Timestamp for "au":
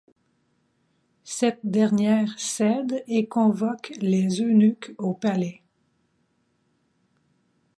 4.97-5.13